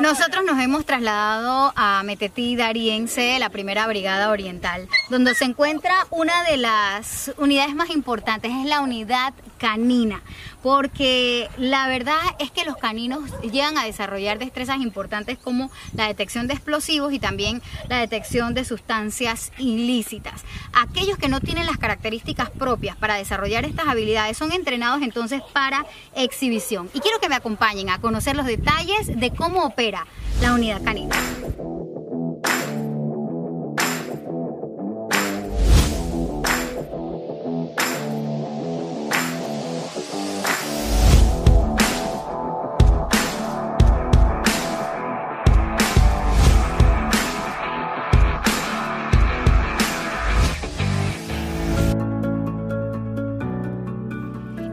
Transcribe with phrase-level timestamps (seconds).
[0.00, 6.44] Nosotros nos hemos trasladado a Metetí Dariense, la primera brigada oriental, donde se encuentra una
[6.44, 10.22] de las unidades más importantes, es la unidad canina,
[10.62, 16.46] porque la verdad es que los caninos llegan a desarrollar destrezas importantes como la detección
[16.46, 20.44] de explosivos y también la detección de sustancias ilícitas.
[20.72, 25.84] Aquellos que no tienen las características propias para desarrollar estas habilidades son entrenados entonces para
[26.14, 26.88] exhibición.
[26.94, 30.06] Y quiero que me acompañen a conocer los detalles de cómo opera
[30.40, 31.16] la unidad canina.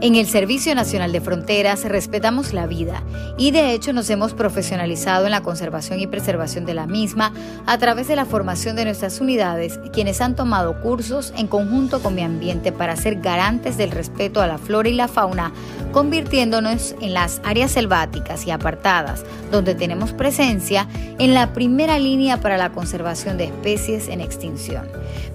[0.02, 3.02] En el Servicio Nacional de Fronteras respetamos la vida
[3.38, 7.32] y de hecho nos hemos profesionalizado en la conservación y preservación de la misma
[7.64, 12.14] a través de la formación de nuestras unidades, quienes han tomado cursos en conjunto con
[12.14, 15.50] mi ambiente para ser garantes del respeto a la flora y la fauna,
[15.92, 20.86] convirtiéndonos en las áreas selváticas y apartadas donde tenemos presencia
[21.18, 24.86] en la primera línea para la conservación de especies en extinción.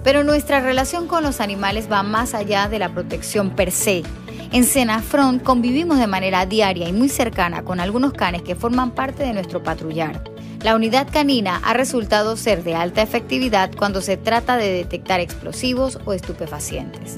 [0.04, 4.04] Pero nuestra relación con los animales va más allá de la protección per se
[4.52, 9.22] en Senafront convivimos de manera diaria y muy cercana con algunos canes que forman parte
[9.22, 10.22] de nuestro patrullar.
[10.62, 15.98] La unidad canina ha resultado ser de alta efectividad cuando se trata de detectar explosivos
[16.04, 17.16] o estupefacientes.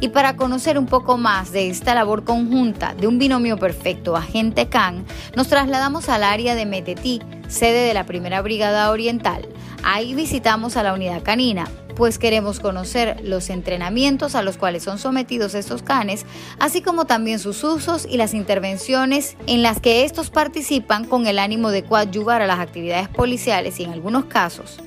[0.00, 5.04] Y para conocer un poco más de esta labor conjunta de un binomio perfecto agente-can,
[5.36, 7.22] nos trasladamos al área de Metetí,
[7.52, 9.48] sede de la Primera Brigada Oriental.
[9.84, 14.98] Ahí visitamos a la unidad canina, pues queremos conocer los entrenamientos a los cuales son
[14.98, 16.24] sometidos estos canes,
[16.58, 21.38] así como también sus usos y las intervenciones en las que estos participan con el
[21.38, 24.78] ánimo de coadyuvar a las actividades policiales y en algunos casos,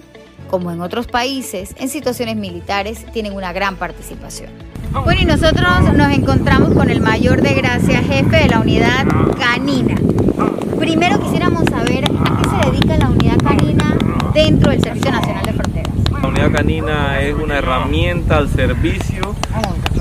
[0.49, 4.49] como en otros países, en situaciones militares tienen una gran participación.
[5.03, 9.05] Bueno, y nosotros nos encontramos con el mayor de gracia, jefe de la unidad
[9.37, 9.95] canina.
[10.79, 13.97] Primero quisiéramos saber a qué se dedica la unidad canina
[14.45, 15.91] dentro del Servicio Nacional de Fronteras.
[16.21, 19.35] La unidad canina es una herramienta al servicio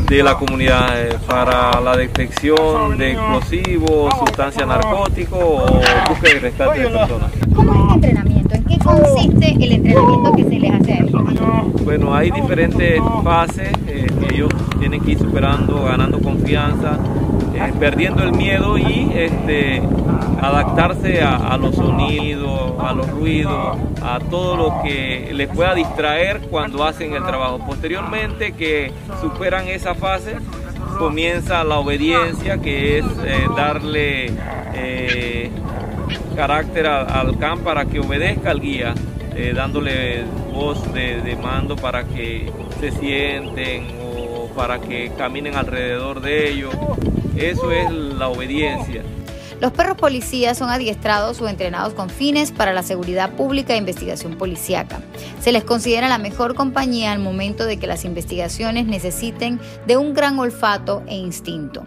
[0.09, 6.81] de la comunidad eh, para la detección de explosivos, sustancias narcóticos o búsqueda y rescate
[6.81, 7.31] de personas.
[7.55, 8.55] ¿Cómo es este entrenamiento?
[8.55, 11.07] ¿En qué consiste el entrenamiento que se les hace
[11.83, 16.99] Bueno, hay diferentes fases eh, que ellos tienen que ir superando, ganando confianza,
[17.55, 19.81] eh, perdiendo el miedo y este,
[20.41, 26.85] adaptarse a, los sonidos, a los ruidos, a todo lo que les pueda distraer cuando
[26.85, 27.59] hacen el trabajo.
[27.65, 30.37] Posteriormente que superan esa fase,
[30.99, 34.33] comienza la obediencia, que es eh, darle
[34.75, 35.51] eh,
[36.35, 38.95] carácter al can para que obedezca al guía,
[39.55, 46.51] dándole voz de, de mando para que se sienten o para que caminen alrededor de
[46.51, 46.75] ellos.
[47.37, 49.03] Eso es la obediencia.
[49.61, 54.37] Los perros policías son adiestrados o entrenados con fines para la seguridad pública e investigación
[54.37, 55.01] policíaca.
[55.41, 60.15] Se les considera la mejor compañía al momento de que las investigaciones necesiten de un
[60.15, 61.87] gran olfato e instinto.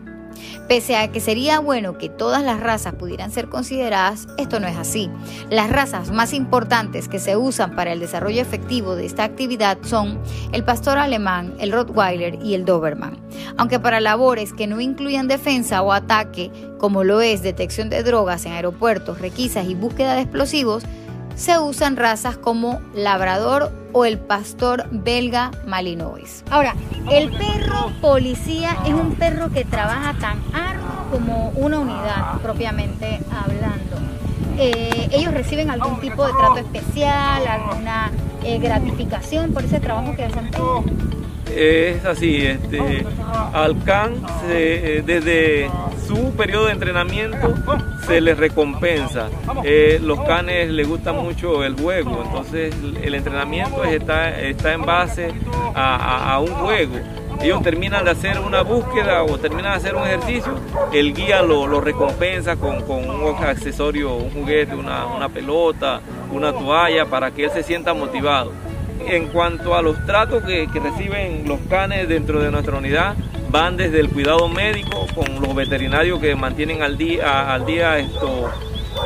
[0.67, 4.77] Pese a que sería bueno que todas las razas pudieran ser consideradas, esto no es
[4.77, 5.09] así.
[5.49, 10.19] Las razas más importantes que se usan para el desarrollo efectivo de esta actividad son
[10.51, 13.17] el pastor alemán, el Rottweiler y el Doberman.
[13.57, 18.45] Aunque para labores que no incluyan defensa o ataque, como lo es detección de drogas
[18.45, 20.83] en aeropuertos, requisas y búsqueda de explosivos,
[21.37, 26.43] se usan razas como labrador o el pastor belga malinois.
[26.49, 26.75] Ahora,
[27.11, 33.97] el perro policía es un perro que trabaja tan arduo como una unidad propiamente hablando.
[34.57, 38.11] Eh, ellos reciben algún tipo de trato especial, alguna
[38.43, 40.49] eh, gratificación por ese trabajo que hacen.
[41.55, 43.05] Es así, este,
[43.53, 44.15] Alcan
[44.49, 45.69] eh, desde
[46.07, 47.53] su periodo de entrenamiento
[48.06, 49.29] se les recompensa.
[49.63, 52.74] Eh, los canes les gusta mucho el juego, entonces
[53.04, 55.33] el entrenamiento está, está en base
[55.75, 56.95] a, un juego.
[57.42, 60.54] Ellos terminan de hacer una búsqueda o terminan de hacer un ejercicio,
[60.92, 66.01] el guía lo, recompensa con, un accesorio, un juguete, una, pelota,
[66.31, 68.53] una toalla para que él se sienta motivado.
[69.06, 73.15] En cuanto a los tratos que, reciben los canes dentro de nuestra unidad,
[73.49, 77.97] van desde el cuidado médico con los veterinarios que mantienen al día, al día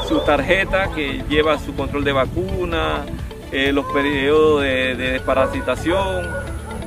[0.08, 3.06] su tarjeta que lleva su control de vacuna,
[3.52, 6.28] eh, los periodos de, desparasitación,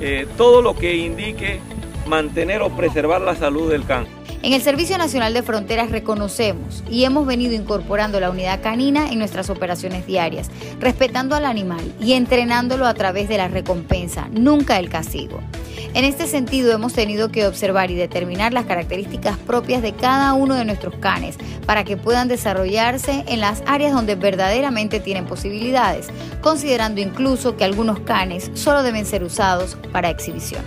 [0.00, 1.60] eh, todo lo que indique
[2.06, 4.06] mantener o preservar la salud del can.
[4.42, 9.18] En el Servicio Nacional de Fronteras reconocemos y hemos venido incorporando la unidad canina en
[9.18, 10.50] nuestras operaciones diarias,
[10.80, 15.40] respetando al animal y entrenándolo a través de la recompensa, nunca el castigo.
[15.92, 20.54] En este sentido, hemos tenido que observar y determinar las características propias de cada uno
[20.54, 21.36] de nuestros canes
[21.66, 26.08] para que puedan desarrollarse en las áreas donde verdaderamente tienen posibilidades,
[26.40, 30.62] considerando incluso que algunos canes solo deben ser usados para exhibición.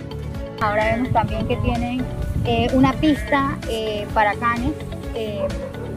[0.60, 2.04] Ahora vemos también que tienen
[2.44, 4.72] eh, una pista eh, para canes
[5.14, 5.46] eh,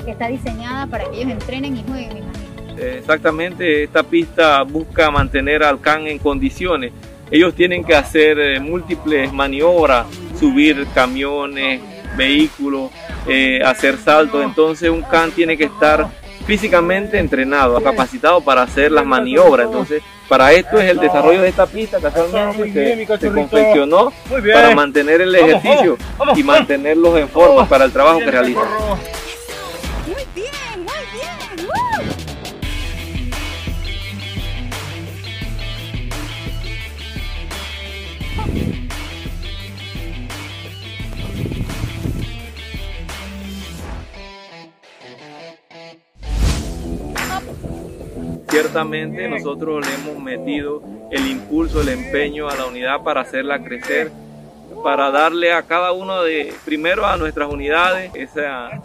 [0.05, 2.31] que está diseñada para que ellos entrenen y jueguen,
[2.77, 6.91] Exactamente, esta pista busca mantener al can en condiciones.
[7.31, 10.05] Ellos tienen que hacer múltiples maniobras,
[10.37, 11.81] subir camiones,
[12.17, 12.91] vehículos,
[13.65, 14.43] hacer saltos.
[14.43, 16.09] Entonces un can tiene que estar
[16.45, 19.67] físicamente entrenado, capacitado para hacer las maniobras.
[19.67, 24.11] Entonces, para esto es el desarrollo de esta pista casualmente que se confeccionó
[24.53, 25.97] para mantener el ejercicio
[26.35, 28.63] y mantenerlos en forma para el trabajo que realizan.
[48.49, 50.81] Ciertamente nosotros le hemos metido
[51.11, 54.11] el impulso, el empeño a la unidad para hacerla crecer,
[54.83, 58.81] para darle a cada uno de, primero a nuestras unidades, esa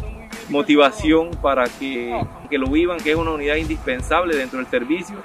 [0.48, 2.18] motivación para que,
[2.48, 5.16] que lo vivan, que es una unidad indispensable dentro del servicio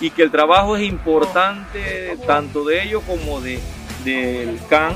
[0.00, 3.60] y que el trabajo es importante tanto de ellos como de,
[4.04, 4.94] del CAN.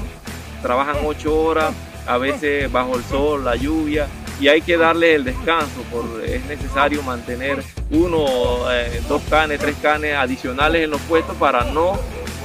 [0.62, 1.74] Trabajan ocho horas,
[2.06, 4.06] a veces bajo el sol, la lluvia,
[4.40, 9.76] y hay que darle el descanso, porque es necesario mantener uno, eh, dos canes, tres
[9.80, 11.98] canes adicionales en los puestos para no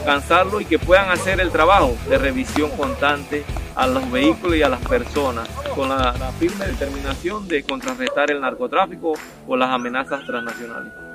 [0.06, 3.44] cansarlo y que puedan hacer el trabajo de revisión constante
[3.76, 9.14] a los vehículos y a las personas con la firme determinación de contrarrestar el narcotráfico
[9.48, 11.09] o las amenazas transnacionales.